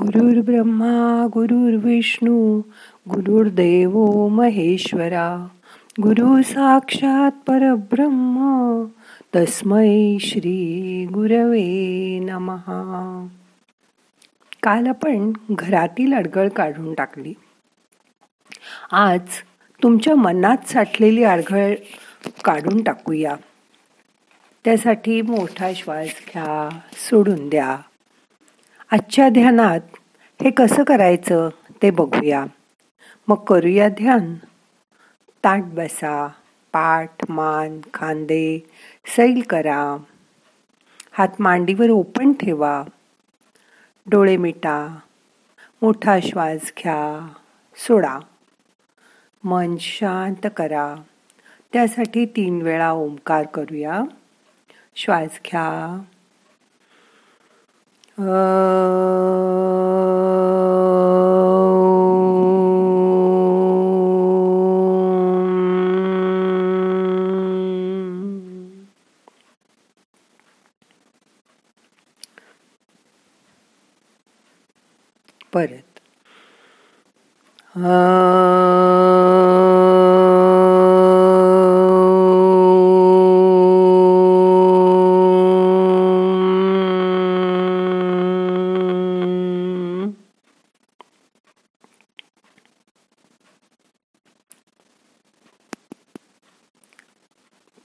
गुरुर् 0.00 0.44
ब्रह्मा 0.44 1.26
गुरुर्विष्णू 1.34 2.58
गुरुर्देव 3.08 4.26
महेश्वरा. 4.28 5.48
गुरु 6.02 6.42
साक्षात 6.42 7.30
परब्रह्म 7.46 8.84
तस्मै 9.36 10.16
श्री 10.20 11.06
गुरवे 11.06 12.18
नमहा 12.18 13.26
काल 14.62 14.86
आपण 14.86 15.32
घरातील 15.50 16.12
अडगळ 16.12 16.48
काढून 16.48 16.94
टाकली. 16.94 17.34
आज 18.92 19.20
तुमच्या 19.82 20.14
मनात 20.14 20.68
साठलेली 20.68 21.24
अडगळ 21.24 21.74
काढून 22.44 22.82
टाकूया. 22.82 23.36
त्यासाठी 24.64 25.22
मोठा 25.22 25.72
श्वास 25.74 26.06
घ्या 26.06 26.78
सोडून 26.92 27.48
द्या. 27.48 27.76
आजच्या 28.92 29.28
ध्यानात 29.28 29.80
हे 30.42 30.50
कसं 30.50 30.84
करायचं 30.84 31.48
ते 31.82 31.90
बघूया. 31.90 32.46
मग 33.28 33.36
करूया 33.36 33.88
ध्यान. 33.88 34.34
ताट 35.44 35.62
बसा 35.62 36.26
पाठ 36.72 37.10
मान 37.28 37.80
खांदे 37.94 38.70
सैल 39.16 39.42
करा. 39.50 39.96
हात 41.12 41.28
मांडीवर 41.38 41.90
ओपन 41.90 42.32
ठेवा. 42.32 42.84
डोळे 44.06 44.36
मिटा. 44.36 44.98
मोठा 45.82 46.18
श्वास 46.20 46.72
घ्या. 46.78 47.28
सोडा. 47.76 48.18
मन 49.44 49.76
शांत 49.80 50.46
करा. 50.56 50.94
त्यासाठी 51.72 52.26
तीन 52.26 52.62
वेळा 52.62 52.92
ओंकार 52.92 53.46
करूया. 53.46 54.02
श्वास 54.96 55.40
घ्या. 55.46 56.02
परत 58.18 59.14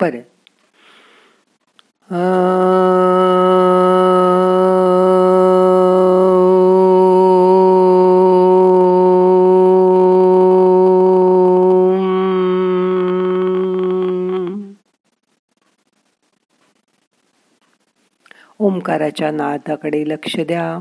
पर 0.03 0.15
ओंकाराच्या 18.59 19.31
नादाकडे 19.31 20.03
लक्ष 20.07 20.39
द्या. 20.39 20.79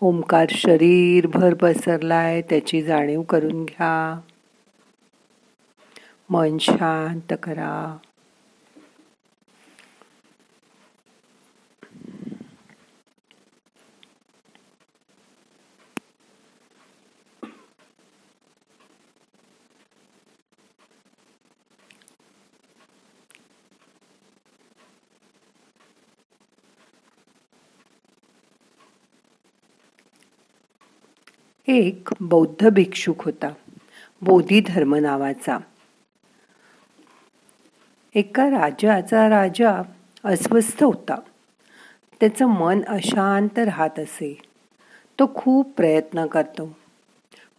ओंकार 0.00 0.46
शरीरभर 0.50 1.54
पसरलाय 1.54 2.42
त्याची 2.42 2.82
जाणीव 2.82 3.22
करून 3.22 3.64
घ्या. 3.64 4.20
मन 6.32 6.58
शांत 6.58 7.32
करा 7.42 7.98
एक 31.68 32.08
बौद्ध 32.20 32.68
भिक्षुक 32.68 33.22
होता 33.22 33.48
बोधी 34.22 34.60
धर्म 34.60 34.94
नावाचा. 34.94 35.58
एका 38.14 38.50
राजाचा 38.50 39.28
राजा 39.28 39.82
अस्वस्थ 40.24 40.82
होता. 40.82 41.20
त्याचं 42.20 42.46
मन 42.46 42.80
अशांत 42.88 43.58
राहत 43.58 43.98
असे. 43.98 44.38
तो 45.18 45.30
खूप 45.34 45.76
प्रयत्न 45.76 46.26
करतो. 46.26 46.76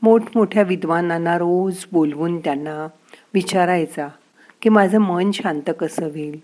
मोठमोठ्या 0.01 0.63
विद्वानांना 0.63 1.37
रोज 1.37 1.85
बोलवून 1.91 2.39
त्यांना 2.39 2.87
विचारायचा 3.33 4.07
की 4.61 4.69
माझं 4.69 4.97
मन 4.97 5.31
शांत 5.31 5.69
कसं 5.79 6.05
होईल? 6.05 6.39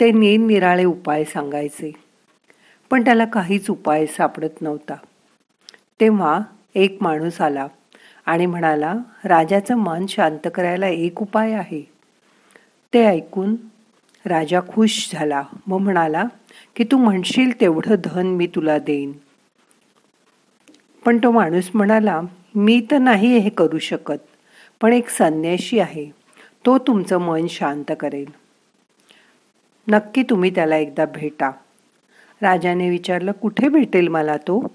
ते 0.00 0.12
निरनिराळे 0.12 0.84
उपाय 0.84 1.24
सांगायचे. 1.24 1.92
पण 2.90 3.04
त्याला 3.04 3.24
काहीच 3.24 3.70
उपाय 3.70 4.06
सापडत 4.06 4.62
नव्हता. 4.62 4.94
तेव्हा 6.00 6.40
एक 6.74 6.98
माणूस 7.00 7.40
आला 7.40 7.66
आणि 8.26 8.46
म्हणाला 8.46 8.94
राजाचं 9.24 9.74
मन 9.74 10.06
शांत 10.06 10.48
करायला 10.54 10.88
एक 10.88 11.22
उपाय 11.22 11.52
आहे. 11.52 11.99
ते 12.94 13.04
ऐकून 13.04 13.56
राजा 14.26 14.60
खुश 14.60 15.10
झाला. 15.12 15.42
व 15.68 15.78
म्हणाला 15.78 16.24
की 16.76 16.84
तू 16.84 16.96
म्हणशील 16.96 17.60
तेवढं 17.60 17.94
धन 18.04 18.26
मी 18.26 18.46
तुला 18.46 18.78
देईन. 18.78 19.12
पण 21.04 21.18
तो 21.18 21.30
माणूस 21.30 21.70
म्हणाला 21.74 22.20
मी 22.54 22.86
तर 22.90 22.98
नाही 22.98 23.38
हे 23.38 23.50
करू 23.50 23.78
शकत 23.78 24.18
पण 24.80 24.92
एक 24.92 25.08
संन्याशी 25.08 25.78
आहे. 25.78 26.10
तो 26.66 26.78
तुमचं 26.78 27.18
मन 27.18 27.46
शांत 27.46 27.92
करेल. 28.00 28.30
नक्की 29.88 30.22
तुम्ही 30.22 30.50
त्याला 30.50 30.76
एकदा 30.76 31.04
भेटा. 31.04 31.50
राजाने 32.42 32.90
विचारलं 32.90 33.32
कुठे 33.32 33.68
भेटेल 33.68 34.08
मला 34.08 34.36
तो? 34.36 34.74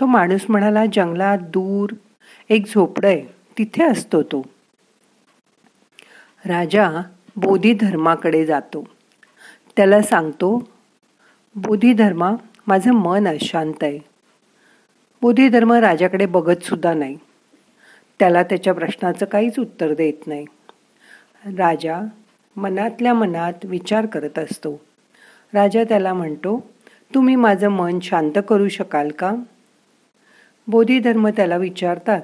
तो 0.00 0.06
माणूस 0.06 0.40
म्हणाला 0.48 0.86
जंगलात 0.86 1.38
दूर 1.38 1.94
एक 2.48 2.66
झोपडं 2.66 3.08
आहे 3.08 3.22
तिथे 3.58 3.84
असतो 3.84 4.22
तो. 4.22 4.46
राजा 6.46 6.90
बोधीधर्माकडे 7.36 8.46
जातो. 8.46 8.88
त्याला 9.76 10.02
सांगतो 10.02 10.68
बोधीधर्मा 11.54 12.32
माझं 12.66 12.92
मन 12.92 13.28
अशांत 13.28 13.82
आहे. 13.82 13.98
बोधीधर्म 15.22 15.72
राजाकडे 15.72 16.26
बघतसुद्धा 16.26 16.94
नाही. 16.94 17.18
त्याला 18.18 18.42
त्याच्या 18.42 18.74
प्रश्नाचं 18.74 19.26
काहीच 19.26 19.58
उत्तर 19.58 19.94
देत 19.94 20.26
नाही. 20.26 20.46
राजा 21.46 22.00
मनातल्या 22.56 23.14
मनात 23.14 23.52
विचार 23.64 24.06
करत 24.06 24.38
असतो. 24.38 24.80
राजा 25.54 25.84
त्याला 25.84 26.14
म्हणतो 26.14 26.70
तुम्ही 27.14 27.36
माझं 27.36 27.68
मन 27.68 28.00
शांत 28.00 28.38
करू 28.48 28.68
शकाल 28.68 29.10
का? 29.10 29.32
बोधिधर्म 30.68 31.28
त्याला 31.28 31.56
विचारतात 31.56 32.22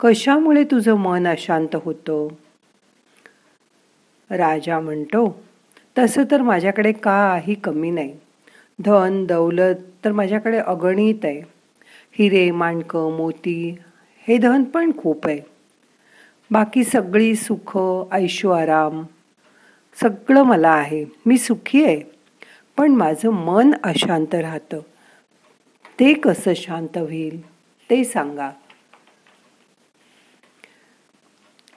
कशामुळे 0.00 0.64
तुझं 0.64 0.94
मन 0.94 1.26
अशांत 1.26 1.76
होतं? 1.76 2.28
राजा 4.30 4.80
म्हणतो 4.80 5.40
तसं 5.98 6.24
तर 6.30 6.42
माझ्याकडे 6.42 6.92
काही 6.92 7.54
कमी 7.54 7.90
नाही. 7.90 8.16
धन 8.84 9.24
दौलत 9.24 9.74
तर 10.04 10.12
माझ्याकडे 10.12 10.58
अगणित 10.58 11.24
आहे. 11.24 11.42
हिरे 12.18 12.50
माणकं 12.50 13.16
मोती 13.16 13.78
हे 14.28 14.38
धन 14.38 14.64
पण 14.64 14.90
खूप 14.98 15.26
आहे. 15.26 15.40
बाकी 16.50 16.84
सगळी 16.84 17.34
सुख 17.34 17.78
ऐशो 18.12 18.50
आराम 18.50 19.02
सगळं 20.00 20.42
मला 20.42 20.70
आहे. 20.70 21.04
मी 21.26 21.38
सुखी 21.38 21.84
आहे. 21.84 22.02
पण 22.76 22.92
माझं 22.92 23.30
मन 23.30 23.74
अशांत 23.84 24.34
राहतं. 24.34 24.80
ते 26.00 26.12
कसं 26.12 26.52
शांत 26.56 26.98
होईल 26.98 27.46
ते 27.90 28.04
सांगा. 28.04 28.50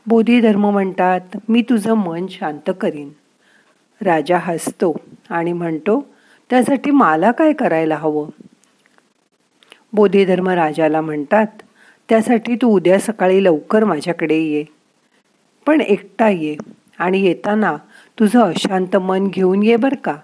बोधीधर्म 0.10 0.70
म्हणतात 0.70 1.38
मी 1.50 1.62
तुझं 1.62 1.94
मन 1.94 2.26
शांत 2.28 2.70
करीन. 2.82 3.10
राजा 4.02 4.38
हसतो 4.42 4.96
आणि 5.30 5.54
म्हणतो 5.54 6.06
त्यासाठी 6.50 6.92
मला 6.92 7.32
काय 7.32 7.54
करायला 7.54 7.96
हवं? 7.96 8.30
बोधिधर्म 9.94 10.50
राजाला 10.50 11.02
म्हणतात 11.02 11.48
त्यासाठी 12.10 12.56
तू 12.56 12.68
उद्या 12.68 13.00
सकाळी 13.00 13.44
लवकर 13.44 13.84
माझ्याकडे 13.84 14.38
ये. 14.38 14.64
पण 15.66 15.82
एकटा 15.82 16.30
ये 16.30 16.56
आणि 17.00 17.22
येताना 17.22 17.78
तुझं 18.20 18.40
अशांत 18.40 18.98
मन 18.98 19.28
घेऊन 19.28 19.64
ये 19.64 19.76
बर 19.76 19.94
का? 19.96 20.16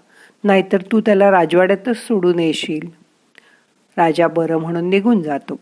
नाहीतर 0.43 0.81
तू 0.91 1.01
त्याला 1.01 1.31
राजवाड्यातच 1.31 1.97
सोडून 1.97 2.39
येशील. 2.39 2.87
राजा 3.97 4.27
बरं 4.27 4.57
म्हणून 4.57 4.89
निघून 4.89 5.21
जातो. 5.21 5.59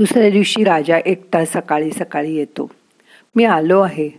दुसऱ्या 0.00 0.30
दिवशी 0.30 0.64
राजा 0.64 0.98
एकटा 1.06 1.44
सकाळी 1.44 1.90
सकाळी 1.90 2.34
येतो. 2.34 2.70
मी 3.36 3.44
आलो 3.44 3.80
आहे. 3.80 4.10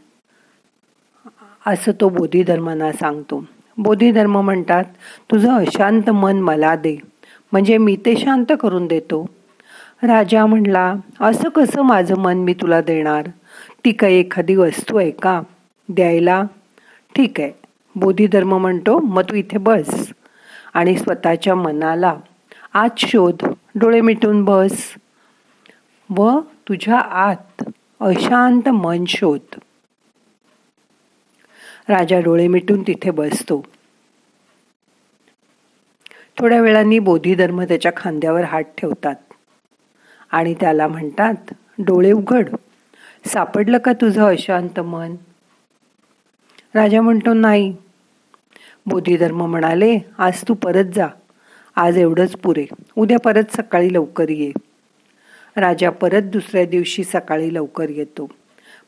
असं 1.66 1.92
तो 2.02 2.10
बोधिधर्मांना 2.10 2.92
सांगतो. 2.92 3.46
बोधिधर्म 3.78 4.42
म्हणतात 4.42 4.84
तुझं 5.32 5.52
अशांत 5.52 6.10
मन 6.10 6.40
मला 6.40 6.76
दे. 6.76 6.98
म्हणजे 7.52 7.78
मी 7.78 7.96
ते 7.96 8.16
शांत 8.18 8.46
करून 8.60 8.88
देतो. 8.88 9.30
राजा 10.04 10.46
म्हणला 10.46 10.94
असं 11.20 11.50
कसं 11.50 11.82
माझं 11.82 12.16
मन 12.18 12.38
मी 12.38 12.54
तुला 12.54 12.82
देणार? 12.82 13.28
ती 13.86 13.92
काही 13.92 14.20
एखादी 14.20 14.56
वस्तू 14.56 14.98
आहे 14.98 15.12
का? 15.12 15.42
द्यायला? 15.90 16.44
ठीक 17.16 17.40
आहे. 17.40 17.52
बोधिधर्म 17.96 18.58
म्हणतो 18.58 19.00
मग 19.00 19.24
तू 19.24 19.36
इथे 19.36 19.58
बस 19.58 20.12
आणि 20.74 20.98
स्वतःच्या 20.98 21.56
मनाला 21.56 22.16
आज 22.74 22.92
शोध. 22.98 23.46
डोळे 23.76 24.02
मिटून 24.02 24.44
बस. 24.44 24.78
व 26.16 26.40
तुझ्या 26.40 27.00
आत 27.00 27.64
अशांत 28.00 28.70
मन 28.70 29.06
शोध. 29.06 29.60
राजा 31.90 32.20
डोळे 32.20 32.48
मिटून 32.48 32.82
तिथे 32.82 33.12
बसतो. 33.12 33.66
थोड्या 36.40 36.62
वेळानी 36.62 37.00
बोधिधर्म 37.00 37.62
त्याच्या 37.62 37.92
खांद्यावर 37.98 38.44
हात 38.44 38.64
ठेवतात. 38.64 39.16
आणि 40.32 40.54
त्याला 40.54 40.88
म्हणतात 40.88 41.54
डोळे 41.80 42.12
उघड. 42.12 42.50
सापडलं 43.26 43.78
का 43.78 43.94
तुझं 43.94 44.24
अशांत 44.24 44.80
मन? 44.80 45.16
राजा 46.76 47.02
म्हणतो 47.02 47.34
नाही. 47.34 47.76
बोधिधर्म 48.86 49.46
म्हणाले 49.46 50.00
आज 50.18 50.42
तू 50.48 50.54
परत 50.54 50.86
जा. 50.96 51.08
आज 51.76 51.98
एवढंच 51.98 52.36
पुरे. 52.36 52.66
उद्या 52.98 53.20
परत 53.20 53.56
सकाळी 53.56 53.94
लवकर 53.94 54.30
ये. 54.30 54.52
राजा 55.56 55.90
परत 55.90 56.22
दुसऱ्या 56.22 56.66
दिवशी 56.66 57.04
सकाळी 57.04 57.54
लवकर 57.54 57.90
येतो. 57.90 58.30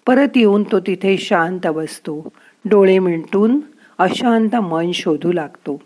परत 0.07 0.27
येऊन 0.35 0.63
तो 0.63 0.79
तिथे 0.79 1.17
शांत 1.17 1.67
बसतो. 1.67 2.29
डोळे 2.65 2.99
मिंटून 2.99 3.59
अशांत 3.97 4.55
मन 4.55 4.91
शोधू 4.91 5.31
लागतो. 5.31 5.81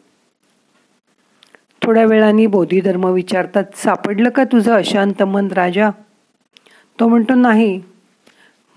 थोड्या 1.81 2.06
वेळाने 2.06 2.47
बोधिधर्म 2.47 3.06
विचारतात 3.06 3.63
सापडलं 3.75 4.29
का 4.29 4.44
तुझं 4.44 4.74
अशांत 4.74 5.24
मन 5.24 5.47
राजा? 5.47 5.89
तो 7.00 7.07
म्हणतो 7.07 7.35
नाही. 7.35 7.81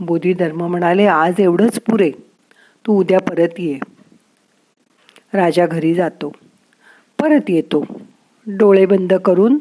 बोधिधर्म 0.01 0.67
म्हणाले 0.67 1.07
आज 1.07 1.35
एवढंच 1.39 1.81
पुरे. 1.81 2.11
तू 2.87 3.01
उद्या 3.01 3.21
परत 3.21 3.49
ये. 3.59 3.79
राजा 5.33 5.67
घरी 5.67 5.95
जातो. 5.95 6.33
परत 7.19 7.41
येतो. 7.49 7.85
डोळे 8.47 8.87
बंद 8.87 9.15
करून 9.15 9.59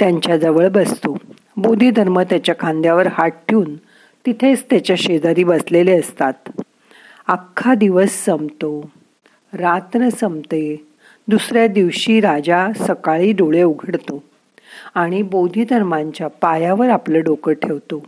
त्यांच्याजवळ 0.00 0.68
बसतो. 0.68 1.18
बोधिधर्म 1.56 2.20
त्याच्या 2.20 2.54
खांद्यावर 2.58 3.06
हात 3.06 3.30
ठेवून 3.48 3.76
तिथेच 4.26 4.64
त्याच्या 4.70 4.96
शेजारी 4.98 5.44
बसलेले 5.44 5.98
असतात. 5.98 6.32
अख्खा 7.26 7.74
दिवस 7.74 8.24
संपतो. 8.24 8.90
रात्र 9.52 10.08
संपते. 10.08 10.86
दुसऱ्या 11.28 11.66
दिवशी 11.66 12.20
राजा 12.20 12.68
सकाळी 12.76 13.32
डोळे 13.32 13.62
उघडतो 13.62 14.22
आणि 14.94 15.22
बोधिधर्मांच्या 15.22 16.28
पायावर 16.28 16.88
आपलं 16.88 17.22
डोकं 17.22 17.52
ठेवतो. 17.52 18.06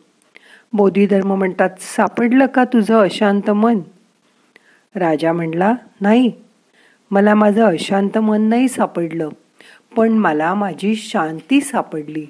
बोधिधर्म 0.72 1.34
म्हणतात 1.34 1.70
सापडलं 1.78 2.46
का 2.46 2.64
तुझं 2.64 3.00
अशांत 3.00 3.50
मन? 3.50 3.80
राजा 4.94 5.32
म्हणला 5.32 5.74
नाही. 6.00 6.32
मला 7.10 7.34
माझं 7.34 7.64
अशांत 7.64 8.18
मन 8.18 8.42
नाही 8.42 8.68
सापडलं. 8.68 9.28
पण 9.96 10.12
मला 10.12 10.54
माझी 10.54 10.94
शांती 10.94 11.60
सापडली. 11.60 12.26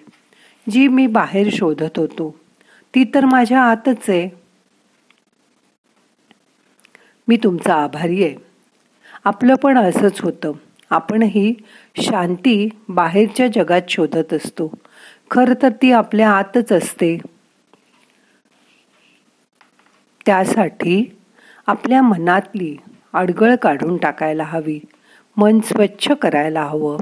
जी 0.70 0.88
मी 0.88 1.06
बाहेर 1.06 1.48
शोधत 1.52 1.98
होतो 1.98 2.38
ती 2.94 3.04
तर 3.04 3.24
माझ्या 3.24 3.60
आतच 3.60 4.10
आहे. 4.10 4.28
मी 7.28 7.36
तुमचा 7.36 7.74
आभारी 7.74 8.24
आहे. 8.24 8.34
आपलं 9.24 9.54
पण 9.54 9.78
असंच 9.78 10.20
होतं. 10.20 10.52
आपणही 10.90 11.54
शांती 12.00 12.68
बाहेरच्या 12.88 13.48
जगात 13.48 13.82
शोधत 13.88 14.32
असतो. 14.32 14.74
खरं 15.30 15.62
तर 15.62 15.68
ती 15.68 15.92
आपल्या 15.92 16.30
आतच 16.30 16.72
असते. 16.72 17.18
त्यासाठी 20.26 21.16
आपल्या 21.66 22.02
मनातली 22.02 22.76
अडगळ 23.12 23.54
काढून 23.54 23.96
टाकायला 23.96 24.44
हवी. 24.44 24.80
मन 25.36 25.60
स्वच्छ 25.60 26.10
करायला 26.10 26.62
हवं. 26.62 26.98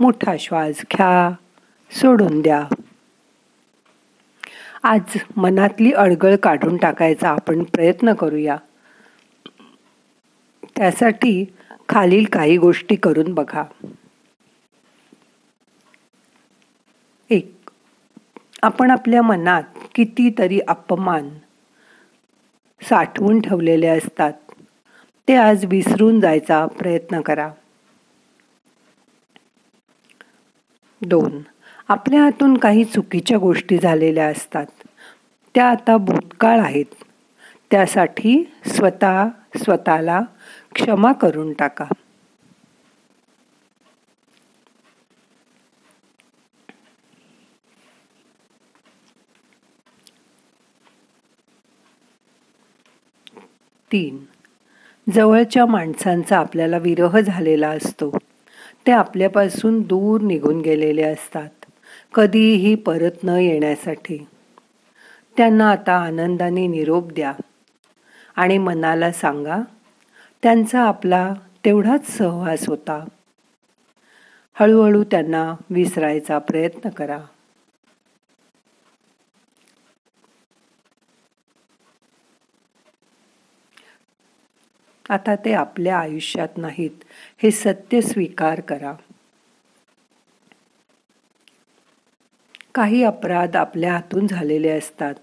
मोठा 0.00 0.36
श्वास 0.40 0.80
घ्या 0.92 1.30
सोडून 1.90 2.40
द्या. 2.40 2.66
आज 4.82 5.00
मनातली 5.36 5.92
अडगळ 5.92 6.36
काढून 6.36 6.76
टाकायचा 6.76 7.28
आपण 7.28 7.62
प्रयत्न 7.62 8.12
करूया. 8.12 8.56
त्यासाठी 10.76 11.44
खालील 11.88 12.24
काही 12.24 12.56
गोष्टी 12.56 12.96
करून 12.96 13.34
बघा. 13.34 13.64
एक 17.30 17.70
आपण 18.62 18.90
आपल्या 18.90 19.22
मनात 19.22 19.62
कितीतरी 19.94 20.60
अपमान 20.68 21.28
साठवून 22.82 23.40
ठेवलेले 23.40 23.86
असतात. 23.86 24.32
ते 25.28 25.36
आज 25.36 25.64
विसरून 25.64 26.20
जायचा 26.20 26.66
प्रयत्न 26.66 27.20
करा. 27.20 27.50
दोन. 31.02 31.42
आपल्या 31.88 32.22
हातून 32.22 32.56
काही 32.56 32.84
चुकीच्या 32.84 33.38
गोष्टी 33.38 33.78
झालेल्या 33.78 34.26
असतात. 34.26 34.66
त्या 35.54 35.70
आता 35.70 35.96
भूतकाळ 35.96 36.60
आहेत. 36.60 36.84
त्यासाठी 37.70 38.52
स्वतः 38.66 39.28
स्वतःला 39.56 40.20
क्षमा 40.74 41.12
करून 41.12 41.52
टाका. 41.52 41.84
तीन. 53.92 54.18
जवळच्या 55.12 55.66
माणसांचा 55.66 56.38
आपल्याला 56.38 56.78
विरह 56.78 57.20
झालेला 57.20 57.68
असतो. 57.68 58.18
ते 58.88 58.92
आपल्यापासून 58.92 59.80
दूर 59.80 60.20
निघून 60.20 60.60
गेलेले 60.60 61.02
असतात 61.02 61.48
कधीही 62.14 62.74
परत 62.74 63.24
न 63.24 63.28
येण्यासाठी. 63.28 64.26
त्यांना 65.36 65.70
आता 65.70 65.94
आनंदाने 65.94 66.66
निरोप 66.66 67.12
द्या 67.12 67.32
आणि 68.36 68.58
मनाला 68.58 69.12
सांगा 69.12 69.58
त्यांचा 70.42 70.82
आपला 70.82 71.34
तेवढाच 71.64 72.06
सहवास 72.06 72.68
होता. 72.68 73.04
हळूहळू 74.54 75.04
त्यांना 75.04 75.54
विसरायचा 75.70 76.38
प्रयत्न 76.38 76.88
करा. 76.88 77.18
आता 85.08 85.36
ते 85.36 85.52
आपल्या 85.52 85.98
आयुष्यात 85.98 86.48
नाहीत. 86.56 86.90
हे 87.42 87.50
सत्य 87.50 88.00
स्वीकार 88.00 88.60
करा. 88.60 88.92
काही 92.74 93.04
अपराध 93.04 93.56
आपल्या 93.56 93.92
हातून 93.92 94.26
झालेले 94.26 94.68
असतात. 94.68 95.14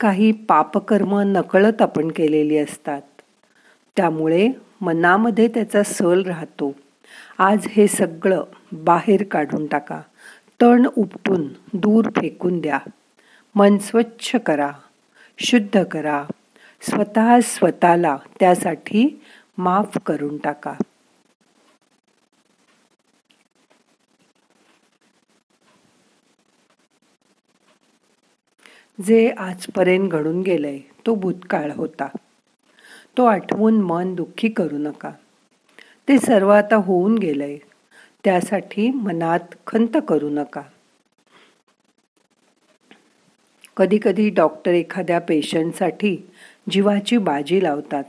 काही 0.00 0.32
पापकर्म 0.32 1.18
नकळत 1.18 1.82
आपण 1.82 2.10
केलेली 2.10 2.58
असतात. 2.58 3.02
त्यामुळे 3.96 4.48
मनामध्ये 4.80 5.48
त्याचा 5.48 5.82
सल 5.82 6.22
राहतो. 6.22 6.72
आज 7.38 7.66
हे 7.68 7.86
सगळं 7.86 8.44
बाहेर 8.72 9.24
काढून 9.30 9.66
टाका. 9.66 10.00
तण 10.62 10.86
उपटून 10.96 11.48
दूर 11.72 12.04
फेकून 12.16 12.60
द्या. 12.60 12.78
मन 13.54 13.78
स्वच्छ 13.78 14.36
करा. 14.36 14.72
शुद्ध 15.38 15.84
करा. 15.84 16.24
स्वतः 16.82 17.40
स्वतःला 17.40 18.16
त्यासाठी 18.40 19.22
माफ 19.58 19.98
करून 20.06 20.38
टाका. 20.38 20.74
जे 29.06 29.30
आजपर्यंत 29.30 30.10
घडून 30.10 30.40
गेलंय 30.40 30.78
तो 31.06 31.14
भूतकाळ 31.14 31.70
होता. 31.70 32.08
तो 33.16 33.24
आठवून 33.24 33.80
मन 33.80 34.14
दुःखी 34.14 34.48
करू 34.48 34.78
नका. 34.78 35.10
ते 36.08 36.18
सर्व 36.18 36.48
आता 36.48 36.76
होऊन 36.76 37.18
गेलंय 37.18 37.56
त्यासाठी 38.24 38.90
मनात 38.90 39.54
खंत 39.66 39.96
करू 40.08 40.28
नका. 40.30 40.62
कधी 43.76 43.98
कधी 44.02 44.30
डॉक्टर 44.30 44.70
एखाद्या 44.70 45.18
पेशंटसाठी 45.20 46.16
जीवाची 46.70 47.16
बाजी 47.16 47.62
लावतात. 47.62 48.04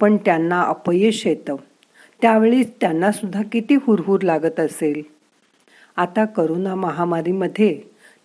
पण 0.00 0.16
त्यांना 0.16 0.62
अपयश 0.62 1.26
येतं. 1.26 1.56
त्यावेळी 2.22 2.62
त्यांना 2.80 3.12
सुद्धा 3.12 3.42
किती 3.52 3.74
हुरहुर 3.74 4.20
लागत 4.20 4.60
असेल. 4.60 5.02
आता 5.96 6.24
करोना 6.24 6.74
महामारीमध्ये 6.74 7.80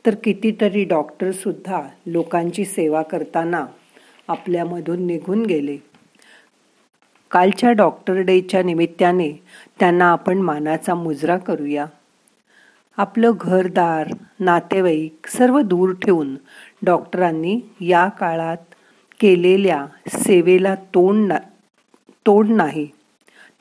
तर 0.05 0.15
कितीतरी 0.15 0.83
डॉक्टरसुद्धा 0.83 1.81
लोकांची 2.05 2.65
सेवा 2.65 3.01
करताना 3.01 3.65
आपल्यामधून 4.27 5.05
निघून 5.05 5.45
गेले. 5.45 5.77
कालच्या 7.31 7.71
डॉक्टर 7.71 8.13
डेच्या 8.13 8.63
निमित्ताने 8.63 9.31
त्यांना 9.79 10.05
आपण 10.05 10.37
मानाचा 10.37 10.95
मुजरा 10.95 11.37
करूया. 11.37 11.85
आपलं 12.97 13.31
घरदार 13.41 14.13
नातेवाईक 14.39 15.27
सर्व 15.27 15.59
दूर 15.61 15.93
ठेवून 15.93 16.35
डॉक्टरांनी 16.81 17.59
या 17.81 18.07
काळात 18.07 18.68
केलेल्या 19.19 19.85
सेवेला 20.07 20.75
तोंड 20.75 21.27
ना 21.27 21.37
तोड 22.25 22.47
नाही. 22.49 22.87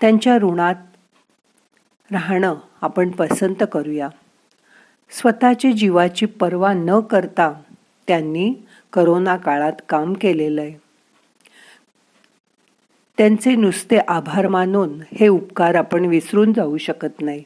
त्यांच्या 0.00 0.36
ऋणात 0.38 0.74
राहणं 2.12 2.54
आपण 2.82 3.10
पसंत 3.10 3.62
करूया. 3.72 4.08
स्वतःच्या 5.10 5.70
जीवाची 5.70 6.26
पर्वा 6.26 6.72
न 6.72 7.00
करता 7.00 7.52
त्यांनी 8.06 8.54
करोना 8.92 9.36
काळात 9.36 9.72
काम 9.88 10.12
केलेलं 10.12 10.60
आहे 10.60 10.74
त्यांचे 13.18 13.54
नुसते 13.56 13.98
आभार 13.98 14.48
मानून 14.48 15.00
हे 15.20 15.28
उपकार 15.28 15.74
आपण 15.74 16.04
विसरून 16.04 16.52
जाऊ 16.52 16.76
शकत 16.76 17.20
नाही. 17.20 17.42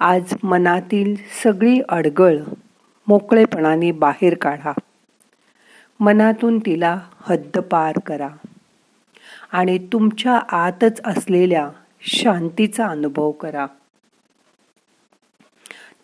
आज 0.00 0.34
मनातील 0.42 1.14
सगळी 1.44 1.80
अडगळ 1.88 2.36
मोकळेपणाने 3.08 3.90
बाहेर 3.92 4.34
काढा. 4.34 4.72
मनातून 6.00 6.58
तिला 6.58 7.00
हद्दपार 7.20 7.98
करा. 8.06 8.28
आणि 9.52 9.78
तुमच्या 9.78 10.38
आतच 10.38 11.00
असलेल्या 11.04 11.70
शांतीचा 12.00 12.86
अनुभव 12.86 13.30
करा. 13.30 13.66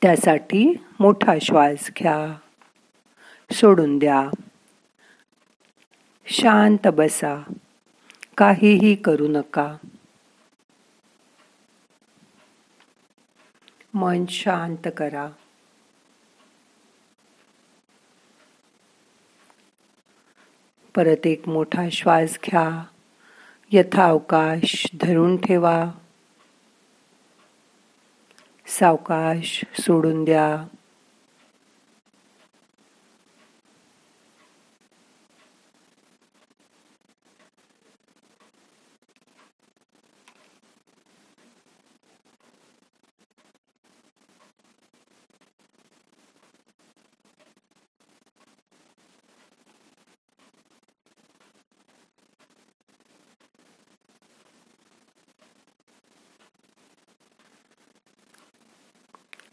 त्यासाठी 0.02 0.84
मोठा 1.00 1.34
श्वास 1.42 1.90
घ्या. 1.98 2.38
सोडून 3.52 3.98
द्या. 3.98 4.30
शांत 6.26 6.88
बसा. 6.88 7.52
काहीही 8.38 8.94
करू 8.94 9.28
नका. 9.28 9.76
मन 13.94 14.24
शांत 14.26 14.88
करा. 14.96 15.28
परत 20.96 21.26
एक 21.26 21.48
मोठा 21.48 21.88
श्वास 21.92 22.38
घ्या. 22.46 22.84
यथावकाश 23.70 24.86
धरून 25.00 25.36
ठेवा. 25.36 25.90
सावकाश 28.66 29.64
सोडून 29.80 30.24
द्या. 30.24 30.76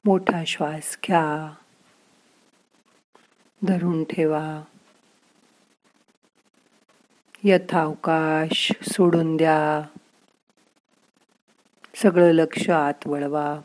मोठा 0.09 0.43
श्वास 0.47 0.97
घ्या. 1.07 1.53
धरून 3.67 4.03
ठेवा. 4.03 4.61
यथावकाश 7.43 8.71
सोडून 8.81 9.37
द्या. 9.37 9.87
सगळं 11.95 12.31
लक्ष 12.31 12.69
आत 12.69 13.07
वळवा. 13.07 13.59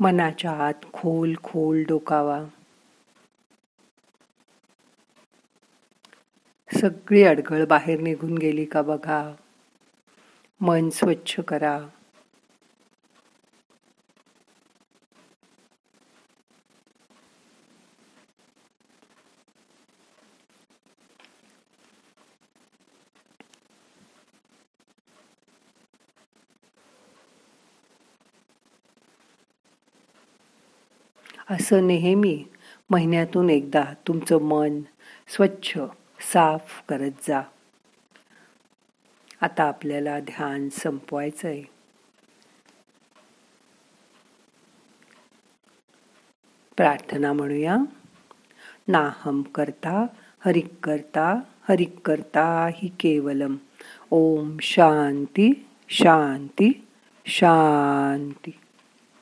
मनाच्या 0.00 0.50
आत 0.50 0.74
खोल 0.92 1.34
खोल 1.42 1.84
डोकावा. 1.88 2.44
सगळी 6.80 7.22
अडगळ 7.22 7.64
बाहेर 7.64 8.00
निघून 8.00 8.38
गेली 8.38 8.64
का 8.64 8.82
बघा. 8.82 9.34
मन 10.60 10.90
स्वच्छ 10.90 11.40
करा. 11.40 11.86
असं 31.50 31.86
नेहमी 31.86 32.44
महिन्यातून 32.90 33.50
एकदा 33.50 33.84
तुमचं 34.08 34.42
मन 34.42 34.80
स्वच्छ 35.28 35.78
साफ 36.20 36.82
करत 36.88 37.10
जा. 37.28 37.40
आता 39.40 39.64
आपल्याला 39.64 40.20
ध्यान 40.20 40.68
संपवायचं 40.68 41.48
आहे 41.48 41.64
प्रार्थना 46.76 47.32
म्हणूया. 47.32 47.76
नाहम 48.88 49.42
करता 49.42 50.06
हरिक 50.44 50.68
करता 50.82 51.40
हरिक 51.68 51.98
करता 51.98 52.70
हि 52.74 52.88
केवलम. 52.88 53.56
ओम 54.10 54.56
शांती 54.60 55.68
शांती 55.88 56.86
शांती. 57.26 58.50